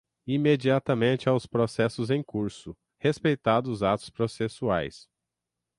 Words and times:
imediatamente 0.25 1.29
aos 1.29 1.45
processos 1.45 2.09
em 2.09 2.23
curso, 2.23 2.75
respeitados 2.97 3.69
os 3.69 3.83
atos 3.83 4.09
processuais 4.09 5.07